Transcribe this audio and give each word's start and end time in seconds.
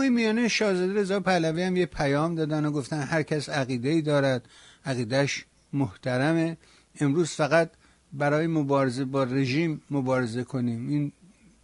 همون 0.00 0.14
میانه 0.14 0.48
شاهزاده 0.48 0.94
رضا 0.94 1.20
پهلوی 1.20 1.62
هم 1.62 1.76
یه 1.76 1.86
پیام 1.86 2.34
دادن 2.34 2.66
و 2.66 2.70
گفتن 2.70 3.00
هر 3.00 3.22
کس 3.22 3.48
عقیده 3.48 3.88
ای 3.88 4.02
دارد 4.02 4.48
عقیدهش 4.86 5.44
محترمه. 5.72 6.56
امروز 7.00 7.30
فقط 7.30 7.70
برای 8.12 8.46
مبارزه 8.46 9.04
با 9.04 9.24
رژیم 9.24 9.82
مبارزه 9.90 10.44
کنیم. 10.44 10.88
این 10.88 11.12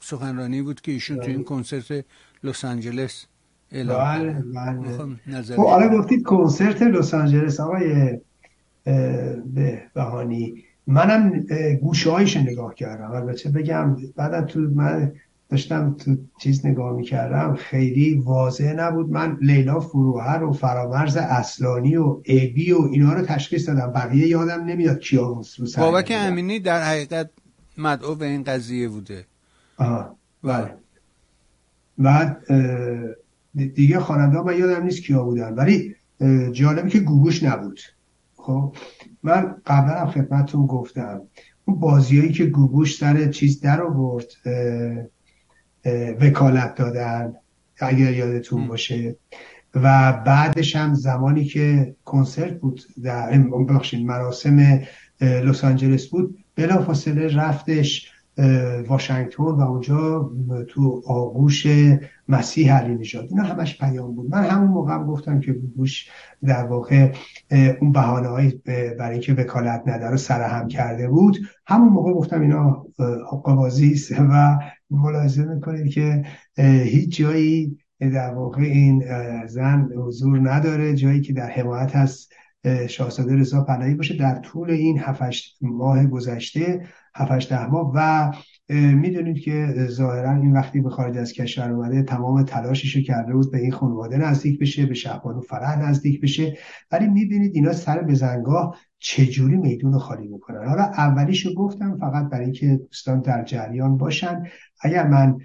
سخنرانی 0.00 0.62
بود 0.62 0.80
که 0.80 0.92
ایشون 0.92 1.20
تو 1.20 1.30
این 1.30 1.44
کنسرت 1.44 2.04
لس 2.44 2.64
آنجلس 2.64 3.26
اعلام 3.72 3.98
بله 3.98 4.42
بله. 4.54 5.42
خب 5.42 5.60
آره 5.60 5.88
گفتید 5.88 6.22
کنسرت 6.22 6.82
لس 6.82 7.14
آنجلس 7.14 7.60
آقای 7.60 8.18
به 9.54 9.82
بهانی. 9.94 10.64
منم 10.86 11.46
گوشه 11.82 12.10
هایش 12.10 12.36
نگاه 12.36 12.74
کردم. 12.74 13.10
البته 13.10 13.50
بگم 13.50 13.96
بعدا 14.16 14.42
تو 14.42 14.60
من 14.60 15.12
داشتم 15.48 15.94
تو 15.98 16.16
چیز 16.40 16.66
نگاه 16.66 16.96
می‌کردم 16.96 17.54
خیلی 17.54 18.14
واضح 18.14 18.72
نبود. 18.72 19.10
من 19.10 19.38
لیلا 19.40 19.80
فروهر 19.80 20.42
و 20.42 20.52
فرامرز 20.52 21.16
اصلانی 21.16 21.96
و 21.96 22.20
ایبی 22.24 22.72
و 22.72 22.80
اینا 22.92 23.12
رو 23.12 23.22
تشخیص 23.22 23.68
دادم. 23.68 23.92
بقیه 23.92 24.26
یادم 24.26 24.64
نمیاد 24.64 24.98
کیا 24.98 25.26
رو 25.26 25.44
بابک 25.78 26.12
امینی 26.16 26.60
در 26.60 26.82
حقیقت 26.82 27.30
مدعو 27.78 28.14
به 28.14 28.26
این 28.26 28.42
قضیه 28.42 28.88
بوده. 28.88 29.24
آه 29.76 30.16
بله. 30.42 30.74
بعد 31.98 32.42
دیگه 33.74 34.00
خواننده 34.00 34.40
من 34.40 34.58
یادم 34.58 34.84
نیست 34.84 35.02
کیا 35.02 35.22
بودن. 35.24 35.54
ولی 35.54 35.94
جالبی 36.52 36.90
که 36.90 37.00
گوگوش 37.00 37.42
نبود. 37.42 37.80
خب؟ 38.36 38.74
من 39.22 39.56
قبلا 39.66 40.00
هم 40.00 40.06
خدمتتون 40.06 40.66
گفتم. 40.66 41.22
اون 41.64 41.80
بازیایی 41.80 42.32
که 42.32 42.46
گوگوش 42.46 42.98
سر 42.98 43.30
چیز 43.30 43.60
در 43.60 43.82
آورد 43.82 44.26
وکالت 46.20 46.74
دادن 46.74 47.34
اگر 47.78 48.12
یادتون 48.12 48.68
باشه. 48.68 49.16
و 49.74 50.12
بعدش 50.26 50.76
هم 50.76 50.94
زمانی 50.94 51.44
که 51.44 51.94
کنسرت 52.04 52.60
بود 52.60 52.82
در 53.04 53.38
بخشین 53.68 54.06
مراسم 54.06 54.80
لس 55.20 55.64
آنجلس 55.64 56.06
بود 56.06 56.38
بلافاصله 56.56 57.36
رفتش 57.36 58.12
واشنگتن 58.88 59.42
و 59.42 59.60
اونجا 59.60 60.30
تو 60.68 61.02
آغوش 61.06 61.66
مسیح 62.28 62.74
علی 62.74 62.94
نژاد. 62.94 63.26
اینا 63.30 63.42
همش 63.42 63.78
پیام 63.78 64.14
بود. 64.14 64.30
من 64.30 64.44
همون 64.44 64.68
موقع 64.68 64.92
هم 64.92 65.06
گفتم 65.06 65.40
که 65.40 65.52
بوش 65.52 66.08
در 66.44 66.66
واقع 66.66 67.12
اون 67.80 67.92
بحانه 67.92 68.28
های 68.28 68.60
برای 68.98 69.12
اینکه 69.12 69.34
وکالت 69.34 69.82
نده 69.86 70.06
رو 70.06 70.16
سرهم 70.16 70.68
کرده 70.68 71.08
بود. 71.08 71.36
همون 71.66 71.88
موقع 71.88 72.12
گفتم 72.12 72.40
اینا 72.40 72.86
قوازی 73.44 73.92
است 73.92 74.12
و 74.18 74.58
ملاحظه 74.90 75.44
می‌کنید 75.44 75.92
که 75.92 76.24
هیچ 76.84 77.16
جایی 77.16 77.78
در 78.00 78.34
واقع 78.34 78.62
این 78.62 79.04
زن 79.46 79.88
حضور 79.96 80.50
نداره. 80.50 80.94
جایی 80.94 81.20
که 81.20 81.32
در 81.32 81.50
حمایت 81.50 81.96
هست 81.96 82.32
شاهزاده 82.88 83.36
رضا 83.36 83.64
پهلوی 83.64 83.94
باشه. 83.94 84.16
در 84.16 84.38
طول 84.38 84.70
این 84.70 84.98
7 84.98 85.22
ماه 85.60 86.06
گذشته 86.06 86.86
7 87.14 87.48
ده 87.48 87.66
ماه 87.66 87.92
و 87.94 88.32
می‌دونید 88.68 89.38
که 89.38 89.74
ظاهرا 89.88 90.32
این 90.34 90.52
وقتی 90.52 90.80
به 90.80 90.90
خارج 90.90 91.18
از 91.18 91.32
کشور 91.32 91.72
اومده 91.72 92.02
تمام 92.02 92.42
تلاشش 92.42 92.96
کرده 92.96 93.32
بود 93.32 93.52
به 93.52 93.58
این 93.58 93.72
خانواده 93.72 94.16
نزدیک 94.16 94.58
بشه 94.58 94.86
به 94.86 94.94
شهبانو 94.94 95.40
فرح 95.40 95.88
نزدیک 95.88 96.20
بشه. 96.20 96.58
ولی 96.92 97.08
می‌بینید 97.08 97.54
اینا 97.54 97.72
سر 97.72 98.02
بزنگاه 98.02 98.78
چجوری 98.98 99.56
میدون 99.56 99.98
خالی 99.98 100.28
می‌کنن؟ 100.28 100.68
حالا 100.68 100.82
اولیشو 100.82 101.54
گفتم 101.54 101.98
فقط 102.00 102.30
برای 102.30 102.44
اینکه 102.44 102.76
دوستان 102.76 103.20
در 103.20 103.44
جریان 103.44 103.96
باشن. 103.96 104.42
اگر 104.80 105.06
من 105.06 105.38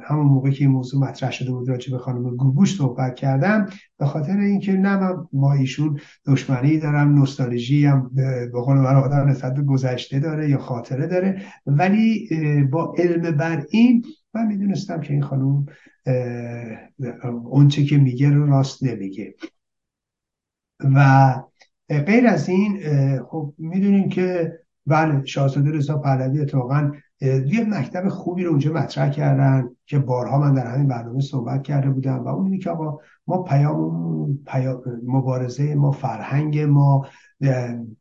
همون 0.00 0.26
موقع 0.26 0.50
که 0.50 0.64
این 0.64 0.70
موضوع 0.70 1.02
مطرح 1.02 1.30
شده 1.30 1.50
بود 1.50 1.68
راجع 1.68 1.92
به 1.92 1.98
خانم 1.98 2.36
گوگوش 2.36 2.76
صحبت 2.76 3.14
کردم 3.14 3.66
به 3.98 4.06
خاطر 4.06 4.38
اینکه 4.38 4.72
نه 4.72 4.96
من 4.96 5.28
با 5.32 5.52
ایشون 5.52 5.98
دشمنی 6.26 6.78
دارم 6.78 7.14
نوستالژی 7.14 7.86
هم 7.86 8.10
به 8.14 8.60
قول 8.64 8.76
من 8.76 8.94
آدم 8.94 9.28
نسبت 9.28 9.60
گذشته 9.60 10.20
داره 10.20 10.50
یا 10.50 10.58
خاطره 10.58 11.06
داره. 11.06 11.42
ولی 11.66 12.28
با 12.70 12.94
علم 12.98 13.36
بر 13.36 13.66
این 13.70 14.04
من 14.34 14.46
می‌دونستم 14.46 15.00
که 15.00 15.12
این 15.12 15.22
خانم 15.22 15.66
اونچه 17.44 17.84
که 17.84 17.98
میگه 17.98 18.30
رو 18.30 18.46
راست 18.46 18.84
نمیگه. 18.84 19.34
و 20.94 21.34
غیر 21.88 22.26
از 22.26 22.48
این 22.48 22.78
خب 23.22 23.54
می‌دونیم 23.58 24.08
که 24.08 24.58
بله 24.86 25.24
شاهزاده 25.24 25.70
رضا 25.70 25.98
پهلوی 25.98 26.40
اتفاقا 26.40 26.92
یه 27.22 27.64
مکتب 27.68 28.08
خوبی 28.08 28.44
رو 28.44 28.50
اونجا 28.50 28.72
مطرح 28.72 29.10
کردن 29.10 29.68
که 29.86 29.98
بارها 29.98 30.38
من 30.38 30.54
در 30.54 30.66
همین 30.66 30.88
برنامه 30.88 31.20
صحبت 31.20 31.62
کرده 31.62 31.90
بودم 31.90 32.24
و 32.24 32.28
اون 32.28 32.58
که 32.58 32.70
آقا 32.70 32.98
ما 33.26 33.42
پیام, 33.42 34.92
مبارزه 35.06 35.74
ما 35.74 35.90
فرهنگ 35.90 36.58
ما 36.58 37.06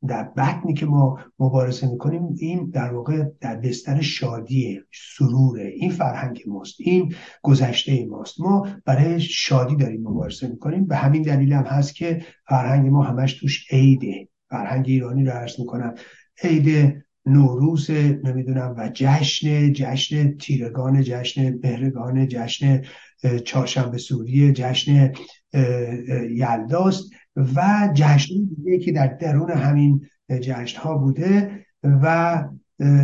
در 0.08 0.24
بطنی 0.38 0.74
که 0.74 0.86
ما 0.86 1.20
مبارزه 1.40 1.92
می‌کنیم 1.92 2.36
این 2.38 2.70
در 2.70 2.94
واقع 2.94 3.26
در 3.42 3.56
بستر 3.56 4.02
شادی 4.02 4.82
سروره. 5.18 5.68
این 5.68 5.92
فرهنگ 5.92 6.44
ماست 6.48 6.76
این 6.80 7.14
گذشته 7.42 8.06
ماست. 8.06 8.42
ما 8.42 8.68
برای 8.86 9.20
شادی 9.20 9.76
داریم 9.76 10.02
مبارزه 10.02 10.48
می‌کنیم. 10.48 10.86
به 10.86 10.96
همین 10.96 11.22
دلیل 11.22 11.54
هم 11.54 11.64
هست 11.64 11.96
که 11.96 12.22
فرهنگ 12.48 12.88
ما 12.88 13.04
همش 13.04 13.34
توش 13.34 13.68
عیده. 13.72 14.28
فرهنگ 14.50 14.86
ایرانی 14.88 15.26
رو 15.26 15.32
عرض 15.32 15.60
می‌کنم. 15.60 15.94
عید 16.44 16.96
نوروز 17.26 17.92
نمی‌دونم 18.24 18.76
و 18.78 18.90
جشن 18.94 19.74
جشن 19.74 20.38
تیرگان 20.38 21.02
جشن 21.04 21.58
بهرگان 21.58 22.28
جشن 22.28 22.82
چهارشنبه 23.46 23.98
سوری 23.98 24.54
جشن 24.54 25.12
یلداست 26.30 27.12
و 27.36 27.90
جشن 27.94 28.34
دیگه 28.56 28.80
که 28.80 28.92
در 28.92 29.08
درون 29.08 29.52
همین 29.52 30.08
جشن 30.30 30.80
ها 30.82 30.98
بوده 30.98 31.66
و 31.84 32.44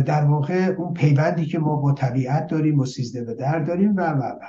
در 0.06 0.24
واقع 0.24 0.74
اون 0.78 0.94
پیوندی 0.94 1.46
که 1.46 1.58
ما 1.58 1.76
با 1.76 1.92
طبیعت 1.92 2.46
داریم 2.46 2.78
و 2.78 2.86
سیزده 2.86 3.24
به 3.24 3.34
در 3.34 3.58
داریم 3.58 3.96
و 3.96 4.00
و 4.00 4.22
و. 4.22 4.40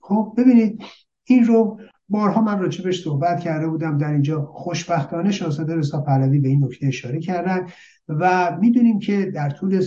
خب 0.00 0.34
ببینید 0.38 0.82
این 1.24 1.44
رو 1.44 1.80
بارها 2.08 2.40
من 2.40 2.58
راجبش 2.58 3.04
صحبت 3.04 3.40
کرده 3.40 3.68
بودم 3.68 3.98
در 3.98 4.12
اینجا. 4.12 4.44
خوشبختانه 4.44 5.30
شاهزاده 5.30 5.76
رضا 5.76 6.00
پهلوی 6.00 6.38
به 6.38 6.48
این 6.48 6.64
نکته 6.64 6.86
اشاره 6.86 7.20
کردن 7.20 7.66
و 8.08 8.56
می‌دونیم 8.60 8.98
که 8.98 9.30
در 9.34 9.50
طول 9.50 9.84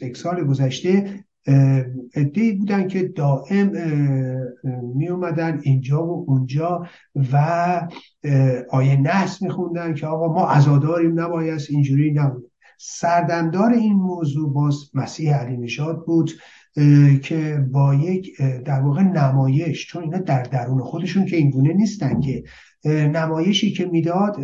یک 0.00 0.16
سال 0.16 0.44
گذشته 0.44 1.24
ادهی 2.14 2.52
بودن 2.52 2.88
که 2.88 3.02
دائم 3.02 3.72
می 4.94 5.08
اومدن 5.08 5.60
اینجا 5.62 6.06
و 6.06 6.24
اونجا 6.28 6.86
و 7.32 7.88
آیه 8.70 9.00
نحس 9.00 9.42
میخوندن 9.42 9.94
که 9.94 10.06
آقا 10.06 10.32
ما 10.34 10.48
ازاداریم 10.48 11.20
نباید 11.20 11.60
اینجوری 11.70 12.12
نبود. 12.12 12.50
سردمدار 12.80 13.72
این 13.72 13.92
موضوع 13.92 14.52
باز 14.52 14.90
مسیح 14.94 15.34
علی 15.34 15.56
نشاد 15.56 16.04
بود. 16.06 16.30
که 17.22 17.66
با 17.72 17.94
یک 17.94 18.36
در 18.64 18.80
واقع 18.80 19.02
نمایش 19.02 19.86
چون 19.86 20.02
اینا 20.02 20.18
در 20.18 20.42
درون 20.42 20.82
خودشون 20.82 21.26
که 21.26 21.36
اینگونه 21.36 21.72
نیستن 21.72 22.20
که 22.20 22.44
نمایشی 22.84 23.72
که 23.72 23.86
می‌داد 23.86 24.36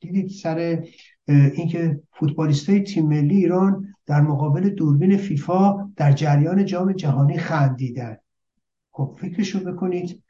دیدید 0.00 0.28
سر 0.28 0.82
اینکه 1.28 2.00
فوتبالیست 2.12 2.70
های 2.70 2.80
تیم 2.80 3.06
ملی 3.06 3.36
ایران 3.36 3.94
در 4.06 4.20
مقابل 4.20 4.68
دوربین 4.68 5.16
فیفا 5.16 5.90
در 5.96 6.12
جریان 6.12 6.64
جام 6.64 6.92
جهانی 6.92 7.38
خندیدن. 7.38 8.16
خب 8.90 9.16
فکرشو 9.20 9.60
بکنید. 9.60 10.22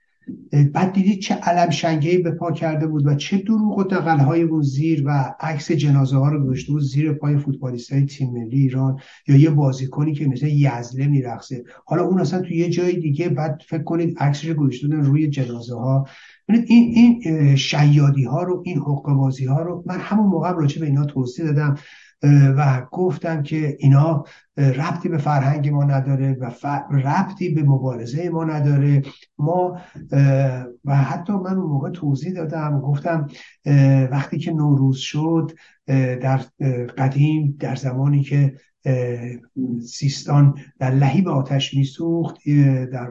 بعد 0.75 0.93
دیدید 0.93 1.21
چه 1.21 1.34
علم 1.34 1.71
شنگهی 1.71 2.19
به 2.19 2.31
پا 2.31 2.53
کرده 2.53 2.87
بود 2.87 3.06
و 3.06 3.15
چه 3.15 3.38
دروغ 3.38 3.78
و 3.78 3.84
دقل 3.84 4.19
های 4.19 4.43
اون 4.43 4.62
زیر 4.62 5.03
و 5.06 5.34
عکس 5.41 5.72
جنازه 5.72 6.16
ها 6.16 6.28
رو 6.28 6.44
گذاشته 6.44 6.72
بود 6.72 6.83
زیر 6.83 7.12
پای 7.12 7.38
فوتبالیست 7.38 7.93
های 7.93 8.06
تیم 8.06 8.31
ملی 8.31 8.61
ایران 8.61 9.00
یا 9.28 9.37
یه 9.37 9.50
بازیکنی 9.50 10.15
که 10.15 10.27
مثل 10.27 10.47
یزله 10.47 11.06
میرقصه. 11.06 11.65
حالا 11.84 12.05
اون 12.05 12.21
اصلا 12.21 12.41
تو 12.41 12.55
یه 12.55 12.71
جای 12.71 12.97
دیگه 12.97 13.28
بعد 13.28 13.62
فکر 13.69 13.82
کنید 13.82 14.19
عکسش 14.19 14.49
گذاشته 14.50 14.87
روی 14.87 15.29
جنازه 15.29 15.75
ها 15.75 16.06
این 16.49 16.93
این 16.94 17.56
شیادی 17.56 18.25
ها 18.25 18.43
رو 18.43 18.62
این 18.64 18.79
حقوق 18.79 19.12
بازی 19.12 19.44
ها 19.44 19.62
رو 19.62 19.85
من 19.87 19.99
همون 19.99 20.26
موقع 20.26 20.52
راجع 20.52 20.81
به 20.81 20.87
اینا 20.87 21.05
توضیح 21.05 21.47
دادم. 21.47 21.76
و 22.57 22.87
گفتم 22.91 23.43
که 23.43 23.77
اینا 23.81 24.25
ربطی 24.57 25.09
به 25.09 25.19
فرهنگ 25.19 25.69
ما 25.69 25.85
نداره 25.85 26.37
و 26.41 26.51
ربطی 26.91 27.49
به 27.49 27.63
مبارزه 27.63 28.29
ما 28.29 28.45
نداره. 28.45 29.03
ما 29.39 29.81
و 30.85 30.97
حتی 30.97 31.33
من 31.33 31.57
اون 31.59 31.67
موقع 31.67 31.91
توضیح 31.91 32.33
دادم 32.33 32.81
گفتم 32.81 33.27
وقتی 34.11 34.39
که 34.39 34.53
نوروز 34.53 34.99
شد 34.99 35.53
در 36.23 36.41
قدیم 36.99 37.57
در 37.61 37.75
زمانی 37.75 38.23
که 38.23 38.55
سیستان 39.87 40.55
در 40.79 40.91
لحیب 40.91 41.29
آتش 41.29 41.75
میسوخت 41.75 42.37
در 42.93 43.11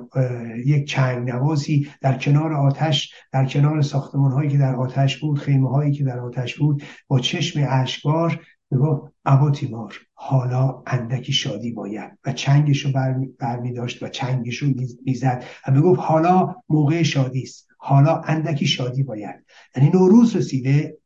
یک 0.66 0.88
چنگ 0.88 1.30
نوازی 1.30 1.88
در 2.02 2.18
کنار 2.18 2.54
آتش 2.54 3.14
در 3.32 3.46
کنار 3.46 3.82
ساختمان 3.82 4.32
هایی 4.32 4.50
که 4.50 4.58
در 4.58 4.76
آتش 4.76 5.18
بود 5.18 5.40
خیمه 5.40 5.70
هایی 5.70 5.92
که 5.92 6.04
در 6.04 6.20
آتش 6.20 6.60
بود 6.60 6.84
با 7.08 7.20
چشم 7.20 7.66
اشکار 7.70 8.42
می‌گفت 8.72 9.14
ابا 9.26 9.52
تیمار 9.52 9.96
حالا 10.14 10.84
اندکی 10.88 11.34
شادی 11.34 11.72
باید. 11.72 12.12
و 12.26 12.34
چنگش 12.34 12.86
رو 12.86 12.92
برمی 13.40 13.74
داشت 13.74 14.04
و 14.04 14.08
چنگش 14.08 14.58
رو 14.58 14.74
می‌زد 15.06 15.44
و 15.68 15.72
می‌گفت 15.72 16.00
حالا 16.00 16.56
موقع 16.70 17.04
شادی 17.04 17.42
است. 17.42 17.68
حالا 17.78 18.22
اندکی 18.22 18.68
شادی 18.68 19.04
باید. 19.04 19.46
یعنی 19.76 19.90
نوروز 19.90 20.36
رسیده 20.36 20.98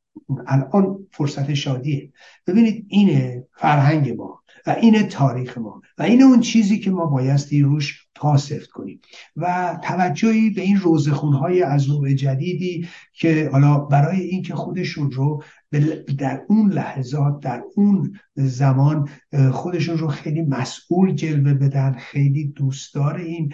الان 0.47 1.07
فرصت 1.11 1.53
شادیه. 1.53 2.11
ببینید 2.47 2.85
اینه 2.89 3.47
فرهنگ 3.57 4.09
ما 4.17 4.41
و 4.67 4.75
اینه 4.81 5.03
تاریخ 5.03 5.57
ما 5.57 5.81
و 5.97 6.03
اینه 6.03 6.23
اون 6.23 6.39
چیزی 6.39 6.79
که 6.79 6.91
ما 6.91 7.05
بایستی 7.05 7.61
روش 7.61 8.04
سفت 8.37 8.69
کنیم. 8.69 8.99
و 9.35 9.77
توجهی 9.83 10.49
به 10.49 10.61
این 10.61 10.77
روزخونهای 10.77 11.63
از 11.63 11.89
نوع 11.89 12.13
جدیدی 12.13 12.87
که 13.13 13.49
حالا 13.51 13.77
برای 13.77 14.21
اینکه 14.21 14.55
خودشون 14.55 15.11
رو 15.11 15.43
در 16.17 16.41
اون 16.47 16.71
لحظات 16.71 17.39
در 17.39 17.63
اون 17.75 18.19
زمان 18.35 19.09
خودشون 19.51 19.97
رو 19.97 20.07
خیلی 20.07 20.41
مسئول 20.41 21.13
جلوه 21.13 21.53
بدن 21.53 21.93
خیلی 21.93 22.47
دوستدار 22.47 23.15
این 23.15 23.53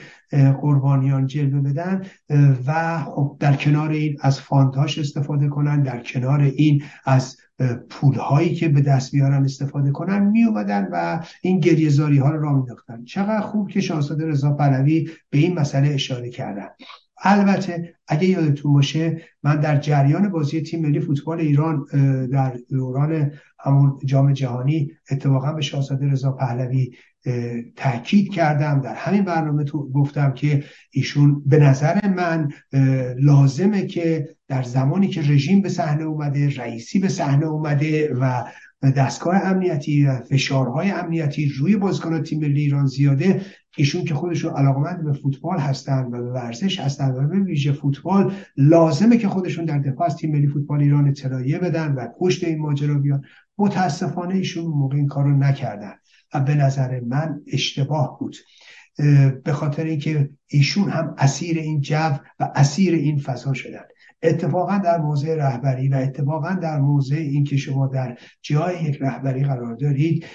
قربانیان 0.61 1.27
جلوه 1.27 1.59
بدن 1.59 2.05
و 2.67 2.99
خب 3.03 3.37
در 3.39 3.55
کنار 3.55 3.89
این 3.89 4.17
از 4.21 4.39
فانتاش 4.39 4.99
استفاده 4.99 5.47
کنن 5.47 5.83
در 5.83 6.03
کنار 6.03 6.41
این 6.41 6.83
از 7.05 7.37
پول 7.89 8.15
هایی 8.15 8.55
که 8.55 8.69
به 8.69 8.81
دست 8.81 9.11
بیارن 9.11 9.43
استفاده 9.43 9.91
کنن 9.91 10.19
می 10.19 10.43
اومدن 10.43 10.87
و 10.91 11.25
این 11.41 11.59
گریزاری 11.59 12.17
ها 12.17 12.29
رو 12.29 12.41
را 12.41 12.67
چقدر 13.05 13.41
خوب 13.41 13.69
که 13.69 13.81
شاهزاده 13.81 14.25
رضا 14.25 14.50
پهلوی 14.57 15.09
به 15.29 15.37
این 15.37 15.59
مسئله 15.59 15.89
اشاره 15.89 16.29
کردن. 16.29 16.67
البته 17.23 17.95
اگه 18.07 18.25
یادتون 18.25 18.73
باشه 18.73 19.21
من 19.43 19.59
در 19.59 19.77
جریان 19.77 20.29
بازی 20.29 20.61
تیم 20.61 20.81
ملی 20.81 20.99
فوتبال 20.99 21.39
ایران 21.39 21.85
در 22.31 22.57
دوران 22.69 23.31
همون 23.59 23.99
جام 24.05 24.33
جهانی 24.33 24.91
اتفاقا 25.11 25.53
به 25.53 25.61
شاهزاده 25.61 26.11
رضا 26.11 26.31
پهلوی 26.31 26.91
تاکید 27.75 28.33
کردم. 28.33 28.81
در 28.81 28.95
همین 28.95 29.23
برنامه 29.23 29.63
تو 29.63 29.91
گفتم 29.91 30.33
که 30.33 30.63
ایشون 30.91 31.43
به 31.45 31.57
نظر 31.57 32.07
من 32.07 32.51
لازمه 33.19 33.85
که 33.85 34.29
در 34.47 34.63
زمانی 34.63 35.07
که 35.07 35.21
رژیم 35.21 35.61
به 35.61 35.69
صحنه 35.69 36.03
اومده 36.03 36.49
رئیسی 36.49 36.99
به 36.99 37.07
صحنه 37.07 37.45
اومده 37.45 38.13
و 38.13 38.43
دستگاه 38.95 39.35
امنیتی 39.35 40.05
و 40.05 40.19
فشارهای 40.19 40.91
امنیتی 40.91 41.49
روی 41.49 41.75
بازیکن 41.75 42.23
تیم 42.23 42.39
ملی 42.39 42.61
ایران 42.61 42.85
زیاده 42.85 43.41
ایشون 43.77 44.05
که 44.05 44.13
خودشون 44.13 44.53
علاقمند 44.53 45.03
به 45.03 45.13
فوتبال 45.13 45.59
هستن 45.59 46.03
و 46.03 46.09
به 46.09 46.31
ورزش 46.31 46.79
هستن 46.79 47.11
و 47.11 47.27
به 47.27 47.39
ویژه 47.39 47.71
فوتبال 47.71 48.33
لازمه 48.57 49.17
که 49.17 49.27
خودشون 49.27 49.65
در 49.65 49.79
دفاع 49.79 50.05
از 50.05 50.15
تیم 50.15 50.31
ملی 50.31 50.47
فوتبال 50.47 50.81
ایران 50.81 51.07
اطلاعیه 51.07 51.59
بدن 51.59 51.91
و 51.91 52.07
پشت 52.19 52.43
این 52.43 52.59
ماجرا 52.59 52.93
بیان. 52.93 53.23
متاسفانه 53.57 54.35
ایشون 54.35 54.65
موقع 54.65 54.95
این 54.95 55.07
کار 55.07 55.23
رو 55.23 55.37
نکردن 55.37 55.93
و 56.33 56.39
به 56.39 56.55
نظر 56.55 56.99
من 56.99 57.41
اشتباه 57.47 58.19
بود. 58.19 58.35
به 59.43 59.53
خاطر 59.53 59.83
اینکه 59.83 60.29
ایشون 60.47 60.89
هم 60.89 61.15
اسیر 61.17 61.57
این 61.57 61.81
جو 61.81 62.11
و 62.39 62.51
اسیر 62.55 62.93
این 62.93 63.19
فضا 63.19 63.53
شدن. 63.53 63.83
اتفاقا 64.23 64.77
در 64.77 64.97
موضع 64.97 65.35
رهبری 65.35 65.89
و 65.89 65.95
اتفاقا 65.95 66.53
در 66.53 66.79
موضع 66.79 67.15
اینکه 67.15 67.57
شما 67.57 67.87
در 67.87 68.17
جای 68.41 68.83
یک 68.83 68.97
رهبری 69.01 69.43
قرار 69.43 69.75
دارید 69.75 70.25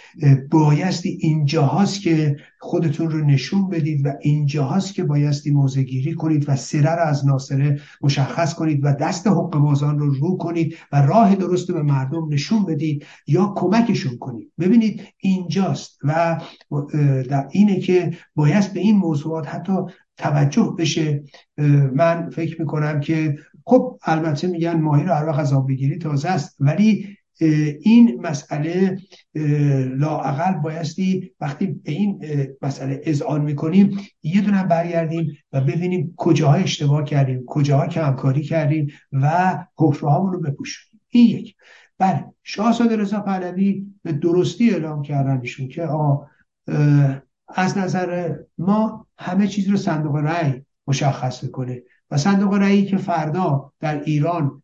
بایستی 0.51 1.19
اینجاهاست 1.21 2.01
که 2.01 2.37
خودتون 2.61 3.11
رو 3.11 3.25
نشون 3.25 3.69
بدید 3.69 4.07
و 4.07 4.13
اینجاهاست 4.21 4.95
که 4.95 5.05
بایستی 5.05 5.51
موضع 5.51 5.83
گیری 5.83 6.15
کنید 6.15 6.49
و 6.49 6.57
سره 6.57 6.95
رو 6.95 7.03
از 7.03 7.27
ناصره 7.27 7.81
مشخص 8.01 8.55
کنید 8.55 8.81
و 8.85 8.93
دست 8.93 9.27
حق 9.27 9.59
بازان 9.59 9.99
رو 9.99 10.15
رو 10.15 10.37
کنید 10.37 10.77
و 10.93 11.03
راه 11.03 11.35
درست 11.35 11.71
به 11.71 11.83
مردم 11.83 12.29
نشون 12.31 12.65
بدید 12.65 13.07
یا 13.27 13.53
کمکشون 13.57 14.19
کنید. 14.19 14.53
ببینید 14.59 15.03
اینجاست 15.19 15.99
و 16.03 16.41
در 17.29 17.49
اینه 17.51 17.81
که 17.81 18.11
بایست 18.35 18.73
به 18.73 18.81
این 18.81 18.97
موضوعات 18.97 19.49
حتی 19.49 19.73
توجه 20.17 20.75
بشه. 20.79 21.23
من 21.95 22.31
فکر 22.31 22.61
می‌کنم 22.61 23.01
که 23.01 23.39
خب 23.65 23.99
البته 24.03 24.47
میگن 24.47 24.81
ماهی 24.81 25.05
رو 25.05 25.13
هر 25.13 25.27
وقت 25.27 25.39
از 25.39 25.53
آب 25.53 25.69
بگیری 25.69 25.99
تازه 25.99 26.29
است. 26.29 26.57
ولی 26.61 27.17
این 27.81 28.21
مسئله 28.23 28.99
لاعقل 29.97 30.61
بایستی 30.61 31.31
وقتی 31.41 31.67
به 31.67 31.93
این 31.93 32.21
مسئله 32.63 33.01
اذعان 33.05 33.43
می‌کنیم 33.43 33.99
یه 34.23 34.41
دونه 34.41 34.65
برگردیم 34.65 35.33
و 35.53 35.61
ببینیم 35.61 36.15
کجاها 36.17 36.55
اشتباه 36.55 37.05
کردیم 37.05 37.45
کجاها 37.47 37.87
کمکاری 37.87 38.43
کردیم 38.43 38.87
و 39.13 39.59
حفره 39.79 40.17
رو 40.17 40.41
بپوشونیم. 40.41 41.01
این 41.09 41.27
یک. 41.39 41.55
بله 41.99 42.25
شاهزاده 42.43 42.97
رضا 42.97 43.21
پهلوی 43.21 43.87
به 44.03 44.13
درستی 44.13 44.71
اعلام 44.71 45.03
کردن 45.03 45.41
ایشون 45.41 45.69
که 45.69 45.83
آقا 45.83 46.27
از 47.49 47.79
نظر 47.79 48.37
ما 48.59 49.07
همه 49.19 49.47
چیز 49.47 49.69
رو 49.69 49.77
صندوق 49.77 50.17
رأی 50.17 50.63
مشخص 50.87 51.43
می‌کنه. 51.45 51.83
و 52.11 52.17
صندوق 52.17 52.55
رأیی 52.55 52.87
که 52.87 52.97
فردا 52.97 53.73
در 53.81 54.03
ایران 54.03 54.63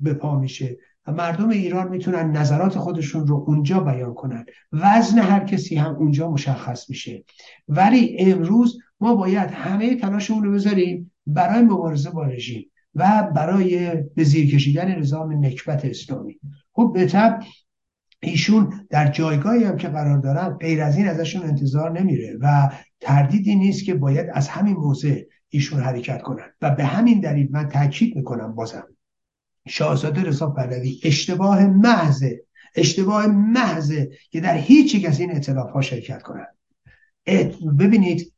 به 0.00 0.14
پا 0.14 0.38
میشه. 0.38 0.76
و 1.06 1.12
مردم 1.12 1.48
ایران 1.48 1.88
می‌تونن 1.88 2.30
نظرات 2.30 2.78
خودشون 2.78 3.26
رو 3.26 3.44
اونجا 3.46 3.80
بیان 3.80 4.14
کنن. 4.14 4.44
وزن 4.72 5.18
هر 5.18 5.44
کسی 5.44 5.76
هم 5.76 5.94
اونجا 5.94 6.30
مشخص 6.30 6.90
میشه. 6.90 7.24
ولی 7.68 8.16
امروز 8.18 8.78
ما 9.00 9.14
باید 9.14 9.50
همه 9.50 9.96
تلاشمون 9.96 10.44
رو 10.44 10.52
بذاریم 10.52 11.12
برای 11.26 11.62
مبارزه 11.62 12.10
با 12.10 12.24
رژیم 12.24 12.70
و 12.94 13.30
برای 13.34 13.96
به 13.96 14.24
زیر 14.24 14.54
کشیدن 14.54 14.98
نظام 14.98 15.44
نکبت 15.44 15.84
اسلامی. 15.84 16.40
خب 16.72 16.90
به 16.94 17.06
ایشون 18.26 18.86
در 18.90 19.08
جایگاهی 19.08 19.64
هم 19.64 19.76
که 19.76 19.88
قرار 19.88 20.18
دارن 20.18 20.48
غیر 20.48 20.82
از 20.82 20.96
این 20.96 21.08
ازشون 21.08 21.42
انتظار 21.42 22.00
نمیره 22.00 22.38
و 22.40 22.70
تردیدی 23.00 23.56
نیست 23.56 23.84
که 23.84 23.94
باید 23.94 24.26
از 24.32 24.48
همین 24.48 24.76
موضع 24.76 25.22
ایشون 25.48 25.80
حرکت 25.80 26.22
کنن. 26.22 26.44
و 26.62 26.70
به 26.70 26.84
همین 26.84 27.20
دلیل 27.20 27.48
من 27.50 27.68
تاکید 27.68 28.16
می‌کنم 28.16 28.54
بازم 28.54 28.84
شاهزاده 29.68 30.22
رضا 30.22 30.50
پهلوی 30.50 31.00
اشتباه 31.04 31.66
محضه 31.66 32.44
اشتباه 32.76 33.26
محضه 33.26 34.10
که 34.30 34.40
در 34.40 34.56
هیچ 34.56 34.94
یک 34.94 35.04
از 35.04 35.20
این 35.20 35.36
اطلاف 35.36 35.70
ها 35.70 35.80
شرکت 35.80 36.22
کنند 36.22 36.56
ببینید 37.78 38.32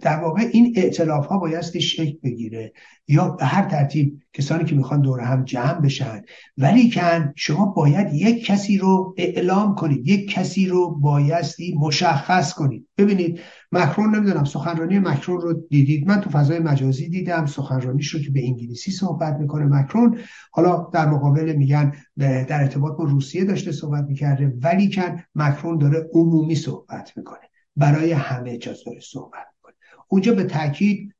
در 0.00 0.20
واقع 0.20 0.42
این 0.52 0.72
اعتلاف 0.76 1.26
ها 1.26 1.38
بایستی 1.38 1.80
شکل 1.80 2.18
بگیره 2.22 2.72
یا 3.08 3.28
به 3.28 3.44
هر 3.44 3.68
ترتیب 3.68 4.22
کسانی 4.32 4.64
که 4.64 4.74
می‌خوان 4.74 5.00
دور 5.00 5.20
هم 5.20 5.44
جمع 5.44 5.80
بشن. 5.80 6.22
ولی 6.58 6.90
کن 6.90 7.32
شما 7.36 7.66
باید 7.66 8.14
یک 8.14 8.44
کسی 8.44 8.78
رو 8.78 9.14
اعلام 9.16 9.74
کنید 9.74 10.08
یک 10.08 10.30
کسی 10.30 10.66
رو 10.66 10.90
بایستی 10.90 11.74
مشخص 11.78 12.54
کنید. 12.54 12.88
ببینید 12.98 13.40
مکرون 13.72 14.14
نمی‌دونم 14.14 14.44
سخنرانی 14.44 14.98
مکرون 14.98 15.40
رو 15.40 15.52
دیدید؟ 15.52 16.06
من 16.08 16.20
تو 16.20 16.30
فضای 16.30 16.58
مجازی 16.58 17.08
دیدم 17.08 17.46
سخنرانیش 17.46 18.08
رو 18.08 18.20
که 18.20 18.30
به 18.30 18.44
انگلیسی 18.44 18.90
صحبت 18.90 19.36
می‌کنه 19.40 19.64
مکرون. 19.64 20.18
حالا 20.50 20.90
در 20.92 21.08
مقابل 21.08 21.56
میگن 21.56 21.92
در 22.16 22.60
ارتباط 22.60 22.98
با 22.98 23.04
روسیه 23.04 23.44
داشته 23.44 23.72
صحبت 23.72 24.04
می‌کرده. 24.04 24.52
ولی 24.62 24.90
کن 24.90 25.16
مکرون 25.34 25.78
داره 25.78 26.08
عمومی 26.14 26.54
صحبت 26.54 27.12
می‌کنه. 27.16 27.49
برای 27.80 28.12
همه 28.12 28.58
جاز 28.58 28.84
داره 28.86 29.00
صحبت 29.00 29.46
می‌کنه. 29.56 29.74
اونجا 30.08 30.34
به 30.34 30.44
تاکید 30.44 31.14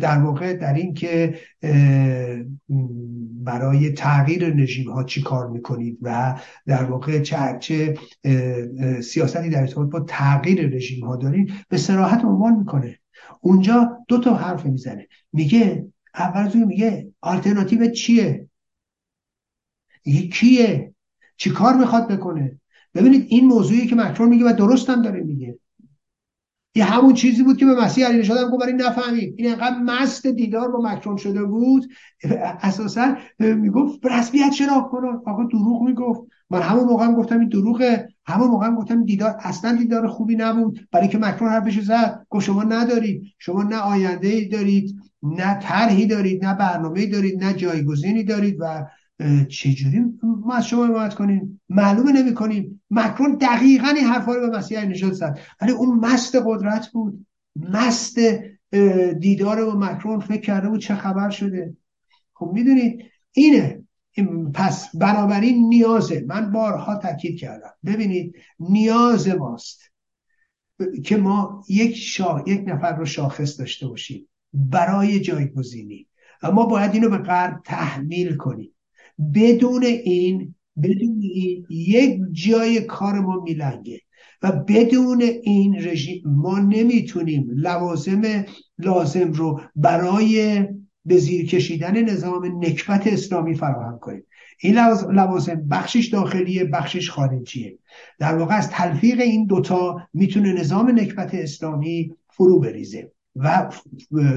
در 0.00 0.18
واقع 0.18 0.54
در 0.56 0.74
این 0.74 0.94
که 0.94 1.38
برای 3.44 3.92
تغییر 3.92 4.48
رژیم 4.48 4.90
ها 4.90 5.04
چی 5.04 5.22
کار 5.22 5.48
می‌کنید 5.50 5.98
و 6.02 6.40
در 6.66 6.84
واقع 6.84 7.20
چه, 7.58 7.94
سیاستی 9.02 9.48
در 9.48 9.60
ارتباط 9.60 9.90
با 9.90 10.00
تغییر 10.00 10.76
رژیم 10.76 11.04
ها 11.04 11.16
دارید 11.16 11.52
به 11.68 11.76
سراحت 11.76 12.24
عنوان 12.24 12.56
می‌کنه. 12.56 12.98
اونجا 13.40 13.98
دو 14.08 14.18
تا 14.18 14.34
حرف 14.34 14.66
می‌زنه. 14.66 15.06
میگه 15.32 15.86
اول 16.14 16.40
از 16.46 16.56
میگه 16.56 17.08
آلترناتیو 17.20 17.90
چیه؟ 17.90 18.48
یه 20.04 20.28
کیه؟ 20.28 20.94
چی 21.36 21.50
کار 21.50 21.76
می‌خواد 21.76 22.08
بکنه؟ 22.08 22.60
ببینید 22.94 23.26
این 23.28 23.46
موضوعی 23.46 23.86
که 23.86 23.96
مکرون 23.96 24.28
میگه 24.28 24.44
و 24.44 24.52
درست 24.52 24.90
هم 24.90 25.02
داره 25.02 25.20
میگه. 25.20 25.35
این 26.76 26.84
همون 26.84 27.14
چیزی 27.14 27.42
بود 27.42 27.56
که 27.56 27.66
به 27.66 27.74
مسیح 27.74 28.06
علی 28.06 28.26
هم 28.26 28.50
گفت 28.50 28.60
برای 28.60 28.72
نفهمید. 28.72 29.34
این 29.36 29.50
انقدر 29.50 29.78
مست 29.78 30.26
دیدار 30.26 30.70
با 30.70 30.80
مکرون 30.82 31.16
شده 31.16 31.44
بود. 31.44 31.86
اساسا 32.62 33.16
می‌گفت 33.38 34.06
رسمیت 34.06 34.52
شناخت 34.52 34.90
کنن 34.90 35.20
آقا 35.26 35.44
دروغ 35.44 35.82
می‌گفت. 35.82 36.20
من 36.50 36.62
همون 36.62 36.84
موقع 36.84 37.04
هم 37.04 37.14
گفتم 37.14 37.40
این 37.40 37.48
دروغه. 37.48 38.08
همون 38.26 38.48
موقع 38.48 38.66
هم 38.66 38.74
گفتم 38.76 39.04
دیدار 39.04 39.36
اصلا 39.40 39.76
دیدار 39.76 40.06
خوبی 40.06 40.36
نبود. 40.36 40.88
برای 40.92 41.08
که 41.08 41.18
مکرون 41.18 41.50
حرفش 41.50 41.80
زد 41.80 42.26
گفت 42.30 42.44
شما 42.44 42.62
ندارید. 42.62 43.22
شما 43.38 43.62
نه 43.62 43.76
آینده 43.76 44.28
ای 44.28 44.48
دارید 44.48 44.96
نه 45.22 45.58
طرحی 45.58 46.06
دارید 46.06 46.44
نه 46.44 46.54
برنامه 46.54 47.06
دارید 47.06 47.44
نه 47.44 47.54
جایگزینی 47.54 48.24
دارید 48.24 48.56
و 48.60 48.84
چجوری؟ 49.48 50.04
ما 50.22 50.54
از 50.54 50.66
شما 50.66 50.86
حمایت 50.86 51.14
کنیم. 51.14 51.60
معلومه 51.68 52.12
نمی 52.12 52.34
کنیم 52.34 52.82
مکرون 52.90 53.34
دقیقا 53.36 53.88
این 53.88 54.04
حرفا 54.04 54.34
رو 54.34 54.50
به 54.50 54.58
مسیح 54.58 54.84
نشد 54.84 55.12
زد 55.12 55.38
ولی 55.60 55.72
اون 55.72 55.98
مست 55.98 56.36
قدرت 56.46 56.88
بود. 56.92 57.26
مست 57.56 58.18
دیدار 59.20 59.64
با 59.64 59.74
مکرون 59.74 60.20
فکر 60.20 60.40
کرده 60.40 60.68
بود 60.68 60.80
چه 60.80 60.94
خبر 60.94 61.30
شده. 61.30 61.76
خب 62.34 62.50
می‌دونید 62.54 63.04
اینه. 63.32 63.82
پس 64.54 64.96
بنابراین 64.96 65.68
نیازه 65.68 66.24
من 66.26 66.52
بارها 66.52 66.96
تاکید 66.96 67.38
کردم. 67.38 67.70
ببینید 67.84 68.34
نیاز 68.60 69.28
ماست 69.28 69.92
که 71.04 71.16
ما 71.16 71.64
یک 71.68 71.96
شا... 71.96 72.44
یک 72.46 72.62
نفر 72.66 72.96
رو 72.96 73.04
شاخص 73.04 73.60
داشته 73.60 73.88
باشیم. 73.88 74.28
برای 74.52 75.20
جایگزینی. 75.20 76.08
اما 76.42 76.66
باید 76.66 76.94
اینو 76.94 77.08
به 77.08 77.18
غرب 77.18 77.62
تحمیل 77.64 78.36
کنیم. 78.36 78.75
بدون 79.34 79.84
این 79.84 80.54
بدون 80.82 81.20
این 81.22 81.66
یک 81.70 82.20
جای 82.32 82.80
کار 82.80 83.20
ما 83.20 83.40
میلنگه. 83.40 84.00
و 84.42 84.52
بدون 84.52 85.22
این 85.42 85.76
رژیم 85.88 86.22
ما 86.26 86.58
نمی‌تونیم 86.58 87.48
لوازم 87.54 88.44
لازم 88.78 89.32
رو 89.32 89.60
برای 89.76 90.64
به 91.04 91.16
زیر 91.16 91.46
کشیدن 91.46 92.10
نظام 92.10 92.64
نکبت 92.64 93.06
اسلامی 93.06 93.54
فراهم 93.54 93.98
کنیم. 93.98 94.24
این 94.60 94.74
لوازم 95.12 95.68
بخشش 95.70 96.06
داخلیه 96.06 96.64
بخشش 96.64 97.10
خارجیه. 97.10 97.78
در 98.18 98.36
واقع 98.36 98.54
از 98.54 98.70
تلفیق 98.70 99.20
این 99.20 99.46
دوتا 99.46 100.08
می‌تونه 100.14 100.52
نظام 100.52 100.90
نکبت 100.90 101.34
اسلامی 101.34 102.14
فرو 102.30 102.60
بریزه 102.60 103.12
و 103.36 103.72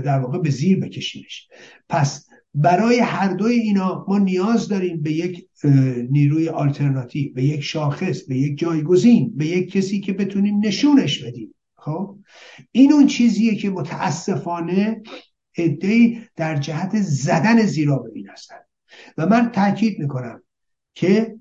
در 0.06 0.20
واقع 0.20 0.40
به 0.40 0.50
زیر 0.50 0.80
بکشیمش 0.80 1.48
پس 1.90 2.29
برای 2.54 3.00
هر 3.00 3.34
دوی 3.34 3.54
اینا 3.54 4.06
ما 4.08 4.18
نیاز 4.18 4.68
داریم 4.68 5.02
به 5.02 5.12
یک 5.12 5.48
نیروی 6.10 6.50
آلترناتیو 6.50 7.34
به 7.34 7.44
یک 7.44 7.62
شاخص 7.62 8.22
به 8.22 8.38
یک 8.38 8.60
جایگزین 8.60 9.34
به 9.38 9.46
یک 9.46 9.72
کسی 9.72 10.00
که 10.00 10.14
بتونیم 10.14 10.60
نشونش 10.66 11.24
بدیم. 11.24 11.56
خب؟ 11.76 12.18
این 12.72 12.94
اون 12.94 13.08
چیزیه 13.08 13.56
که 13.56 13.70
متاسفانه 13.70 15.02
ادهی 15.56 16.22
در 16.36 16.56
جهت 16.56 17.02
زدن 17.02 17.62
زیرا 17.66 17.98
ببین 17.98 18.30
هستن. 18.30 18.56
و 19.18 19.26
من 19.26 19.52
تاکید 19.52 20.00
می‌کنم 20.00 20.44
که 20.94 21.36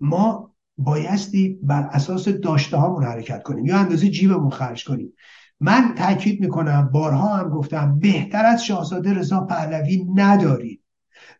ما 0.00 0.54
بایستی 0.78 1.58
بر 1.62 1.88
اساس 1.92 2.28
داشته 2.28 2.76
هامون 2.76 3.04
حرکت 3.04 3.42
کنیم. 3.42 3.66
یا 3.66 3.78
اندازه 3.78 4.08
جیبمون 4.08 4.50
خرج 4.50 4.84
کنیم. 4.84 5.12
من 5.62 5.94
تاکید 5.94 6.40
می‌کنم 6.40 6.90
بارها 6.92 7.36
هم 7.36 7.50
گفتم 7.50 7.98
بهتر 7.98 8.44
از 8.44 8.64
شاهزاده 8.64 9.14
رضا 9.14 9.40
پهلوی 9.40 10.06
ندارید. 10.14 10.82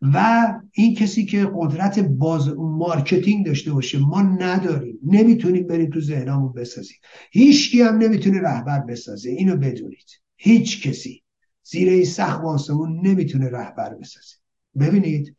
و 0.03 0.47
این 0.73 0.95
کسی 0.95 1.25
که 1.27 1.51
قدرت 1.55 1.99
buzz 1.99 2.49
marketing 2.59 3.47
داشته 3.47 3.73
باشه 3.73 3.99
ما 3.99 4.23
نداریم. 4.23 4.99
نمی‌تونیم 5.03 5.67
بریم 5.67 5.91
تو 5.91 6.01
ذهنمون 6.01 6.53
بسازیم 6.53 6.97
هیچکی 7.31 7.83
هم 7.83 7.99
نمی‌تونه 7.99 8.41
رهبر 8.41 8.81
بسازه. 8.81 9.31
اینو 9.31 9.57
بدونید. 9.57 10.07
هیچ 10.37 10.89
کسی. 10.89 11.23
زیر 11.63 11.89
این 11.89 12.05
سقف 12.05 12.41
آسمون 12.41 13.07
نمی‌تونه 13.07 13.51
رهبر 13.51 13.95
بسازه. 13.95 14.37
ببینید 14.81 15.37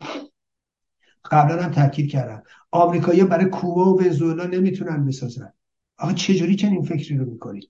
قبلا 1.32 1.64
هم 1.64 1.72
تاکید 1.72 2.10
کردم. 2.10 2.44
آمریکایی 2.72 3.24
برای 3.24 3.46
کوبا 3.46 3.94
و 3.94 4.02
ونزوئلا 4.02 4.46
نمی‌تونن 4.46 5.06
بسازن. 5.06 5.54
آقا 5.98 6.14
چجوری 6.14 6.56
چنین 6.56 6.82
فکری 6.82 7.18
رو 7.18 7.26
می‌کنید؟ 7.26 7.70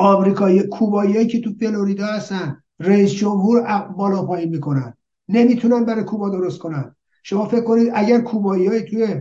آمریکایی 0.00 0.62
کوبایی 0.62 1.26
که 1.26 1.40
تو 1.40 1.52
فلوریدا 1.60 2.06
هستن 2.06 2.62
رئیس 2.78 3.10
جمهور 3.12 3.88
بالا 3.96 4.26
پایین 4.26 4.48
می‌کنن. 4.48 4.96
نمی‌تونن 5.28 5.84
برای 5.84 6.04
کوبا 6.04 6.30
درست 6.30 6.58
کنن. 6.58 6.96
شما 7.22 7.46
فکر 7.46 7.64
کنید 7.64 7.90
اگر 7.94 8.20
کوبایی 8.20 8.66
های 8.66 8.82
توی 8.82 9.20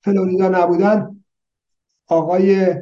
فلوریدا 0.00 0.48
نبودن 0.48 1.24
آقای 2.06 2.74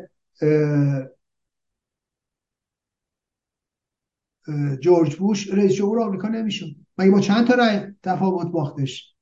جورج 4.80 5.16
بوش 5.16 5.52
رئیس 5.52 5.72
جمهور 5.72 6.00
آمریکا 6.00 6.28
نمیشون 6.28 6.68
مگه 6.98 7.10
ما 7.10 7.20
چند 7.20 7.46
تا 7.46 7.54
رای 7.54 7.80
تفاوت 8.02 8.46
باختش؟ 8.46 9.14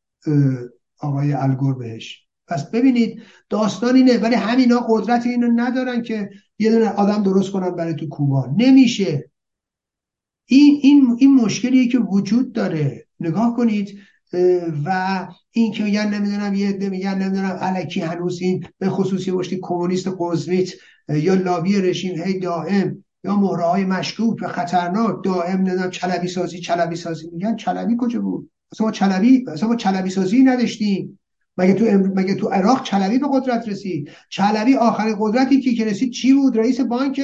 آقای 1.01 1.33
الگور 1.33 1.75
بهش. 1.75 2.29
پس 2.53 2.71
ببینید 2.71 3.23
داستان 3.49 3.97
اینه 3.97 4.19
ولی 4.19 4.35
همینا 4.35 4.87
قدرت 4.89 5.27
اینو 5.27 5.49
ندارن 5.57 6.03
که 6.03 6.31
یه 6.59 6.71
دونه 6.73 6.89
آدم 6.89 7.23
درست 7.23 7.53
کنن 7.53 7.71
برای 7.71 7.95
تو 7.95 8.09
کوبا. 8.09 8.47
نمیشه. 8.57 9.31
این 10.47 10.79
این 10.83 11.17
این 11.19 11.35
مشکلیه 11.35 11.89
که 11.89 11.99
وجود 11.99 12.53
داره. 12.53 13.07
نگاه 13.21 13.57
کنید 13.57 13.99
و 14.85 15.29
این 15.51 15.73
که 15.73 15.85
میگن 15.85 16.15
نمی‌دونم 16.15 16.55
یه 16.55 16.69
عده 16.69 16.89
میگن 16.89 17.19
نمی‌دونم 17.19 17.59
الکی 17.61 18.01
هنوز 18.01 18.41
این 18.41 18.67
به 18.79 18.91
خصوصی 18.91 19.31
مشتی 19.31 19.59
کمونیست 19.63 20.09
قزمیت 20.19 20.69
یا 21.09 21.35
لابی 21.35 21.81
رژیم 21.81 22.23
هی 22.23 22.39
دائم 22.39 23.05
یا 23.25 23.37
مهره 23.37 23.65
های 23.65 23.85
مشکوک 23.85 24.39
و 24.43 24.49
خطرناک 24.49 25.25
دائم 25.25 25.59
نمی‌دونم 25.59 25.91
چلبی 25.91 26.29
سازی 26.29 26.59
چلبی 26.59 26.97
سازی 26.97 27.31
میگن 27.33 27.57
چلبی 27.57 27.97
کجا 27.99 28.21
بود؟ 28.21 28.51
اصلا 28.73 28.87
ما 28.87 28.93
چلبی 28.93 29.45
اصلا 29.49 29.69
ما 29.69 29.77
چلبی 29.77 30.11
سازی 30.11 30.43
نداشتیم. 30.43 31.19
مگه 31.57 31.75
تو 31.75 31.85
مگه 32.15 32.35
تو 32.35 32.49
عراق 32.49 32.83
چلبی 32.83 33.19
به 33.19 33.27
قدرت 33.33 33.69
رسید؟ 33.69 34.11
چلبی 34.31 34.75
آخرین 34.75 35.17
قدرتی 35.21 35.61
که 35.61 35.75
که 35.75 35.85
رسید 35.85 36.11
چی 36.13 36.33
بود؟ 36.33 36.59
رئیس 36.59 36.81
بانک 36.81 37.21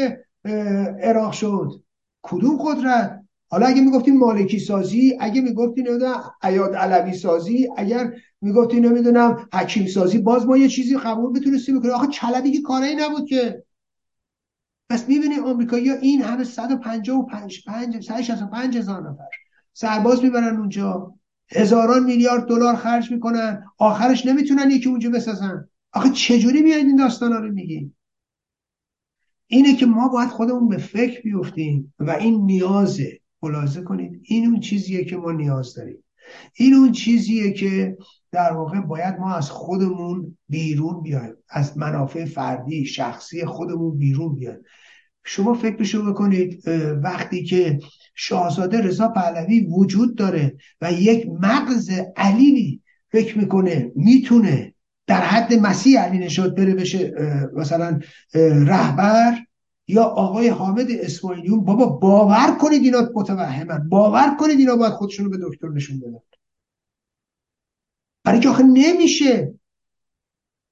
عراق 1.02 1.32
شد. 1.32 1.82
کدوم 2.22 2.56
قدرت؟ 2.56 3.20
حالا 3.50 3.66
اگه 3.66 3.80
می‌گفتیم 3.80 4.16
مالکی 4.16 4.58
سازی 4.58 5.16
اگه 5.20 5.40
می‌گفتیم 5.40 5.86
نمی‌دونم 5.86 6.22
عیاد 6.42 6.74
علوی 6.74 7.12
سازی 7.12 7.68
اگر 7.76 8.12
می‌گفتیم 8.40 8.84
نمی‌دونم 8.84 9.48
حکیم 9.54 9.86
سازی 9.86 10.18
باز 10.18 10.46
ما 10.46 10.56
یه 10.56 10.68
چیزی 10.68 10.96
قبول 10.96 11.40
بتونستیم 11.40 11.78
بکنیم. 11.78 11.94
آخه 11.94 12.06
چلبی 12.06 12.50
که 12.50 12.62
کاری 12.62 12.94
نبود 12.94 13.28
که. 13.28 13.64
پس 14.90 15.08
می‌بینی 15.08 15.38
آمریکایی 15.38 15.88
ها 15.88 15.96
این 15.96 16.22
همه 16.22 16.44
155 16.44 17.62
165 18.00 18.76
هزار 18.76 19.10
نفر. 19.10 19.28
سرباز 19.72 20.22
می‌برن 20.24 20.56
اونجا. 20.56 21.14
هزاران 21.50 22.04
میلیارد 22.04 22.46
دلار 22.46 22.76
خرج 22.76 23.12
می‌کنن. 23.12 23.64
آخرش 23.78 24.26
نمی‌تونن 24.26 24.70
یکی 24.70 24.88
اونجا 24.88 25.10
بسازن. 25.10 25.68
آخه 25.92 26.10
چجوری 26.10 26.62
میاد 26.62 26.78
این 26.78 26.96
داستانا 26.96 27.38
رو 27.38 27.52
میگی 27.52 27.92
اینه 29.46 29.76
که 29.76 29.86
ما 29.86 30.08
باید 30.08 30.28
خودمون 30.28 30.68
به 30.68 30.76
فکر 30.76 31.20
بیفتیم 31.22 31.94
و 31.98 32.10
این 32.10 32.46
نیازه 32.46 33.20
ملاحظه 33.42 33.82
کنید 33.82 34.20
این 34.24 34.46
اون 34.46 34.60
چیزیه 34.60 35.04
که 35.04 35.16
ما 35.16 35.32
نیاز 35.32 35.74
داریم. 35.74 36.04
این 36.54 36.74
اون 36.74 36.92
چیزیه 36.92 37.52
که 37.52 37.96
در 38.32 38.52
واقع 38.52 38.80
باید 38.80 39.18
ما 39.18 39.34
از 39.34 39.50
خودمون 39.50 40.38
بیرون 40.48 41.02
بیایم. 41.02 41.34
از 41.50 41.78
منافع 41.78 42.24
فردی 42.24 42.84
شخصی 42.84 43.44
خودمون 43.44 43.98
بیرون 43.98 44.34
بیایم. 44.34 44.58
شما 45.24 45.54
فکرشو 45.54 46.12
بکنید 46.12 46.68
وقتی 47.02 47.44
که 47.44 47.78
شاهزاده 48.20 48.80
رضا 48.80 49.08
پهلوی 49.08 49.60
وجود 49.60 50.16
داره 50.16 50.56
و 50.80 50.92
یک 50.92 51.26
مغز 51.40 51.90
علیلی 52.16 52.82
فکر 53.12 53.38
می‌کنه 53.38 53.92
می‌تونه 53.94 54.74
در 55.06 55.20
حد 55.20 55.54
مسیح 55.54 56.00
علی 56.00 56.18
نشاد 56.18 56.56
بره 56.56 56.74
بشه 56.74 57.12
مثلا 57.56 58.00
رهبر 58.66 59.38
یا 59.88 60.02
آقای 60.02 60.48
حامد 60.48 60.86
اسماعیلیون. 60.90 61.64
بابا 61.64 61.86
باور 61.86 62.56
کنید 62.60 62.82
اینا 62.82 63.10
متوهمن. 63.14 63.88
باور 63.88 64.36
کنید 64.40 64.58
اینا 64.58 64.76
باید 64.76 64.92
خودشون 64.92 65.24
رو 65.24 65.30
به 65.30 65.38
دکتر 65.42 65.68
نشون 65.68 66.00
بدن. 66.00 66.18
برای 68.24 68.40
که 68.40 68.48
آخه 68.48 68.62
نمیشه. 68.62 69.54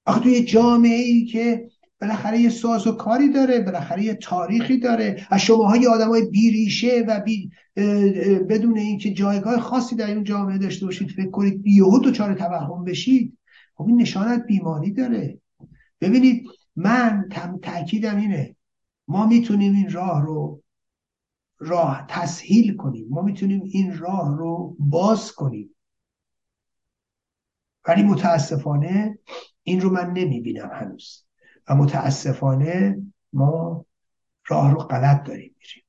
آخه 0.07 0.21
توی 0.21 0.45
جامعه 0.45 1.03
ای 1.03 1.25
که 1.25 1.71
بالاخره 2.01 2.41
یه 2.41 2.49
ساز 2.49 2.87
و 2.87 2.93
کاری 2.93 3.29
داره 3.29 3.61
بالاخره 3.61 4.03
یه 4.03 4.15
تاریخی 4.15 4.79
داره. 4.79 5.27
از 5.31 5.41
شماها 5.41 5.91
آدم 5.91 6.09
های 6.09 6.31
بیریشه 6.31 7.05
و 7.09 7.21
بی 7.21 7.51
بدون 8.49 8.79
اینکه 8.79 9.13
جایگاه 9.13 9.61
خاصی 9.61 9.97
در 9.97 10.07
این 10.07 10.25
جامعه 10.25 10.59
داشته 10.59 10.87
باشید 10.87 11.11
فکر 11.11 11.31
کنید 11.31 11.67
یهو 11.67 11.99
دچار 11.99 12.35
توهم 12.35 12.85
بشید. 12.85 13.39
خب 13.75 13.87
این 13.87 14.01
نشانت 14.01 14.47
بیماری 14.47 14.93
داره. 14.93 15.41
ببینید 16.01 16.47
من 16.77 17.29
تاکیدم 17.63 18.17
اینه 18.17 18.57
ما 19.09 19.27
می‌تونیم 19.27 19.75
این 19.75 19.93
راه 19.93 20.23
رو 20.23 20.63
راه 21.59 22.05
تسهیل 22.09 22.77
کنیم. 22.77 23.07
ما 23.11 23.23
می‌تونیم 23.23 23.63
این 23.65 23.99
راه 23.99 24.37
رو 24.39 24.77
باز 24.79 25.33
کنیم. 25.33 25.71
ولی 27.89 28.03
متاسفانه 28.03 29.19
این 29.63 29.81
رو 29.81 29.91
من 29.91 30.13
نمی‌بینم 30.13 30.71
هنوز. 30.73 31.26
و 31.69 31.75
متاسفانه 31.75 33.03
ما 33.33 33.85
راه 34.49 34.71
رو 34.73 34.79
غلط 34.79 35.25
داریم 35.25 35.57
میریم. 35.59 35.86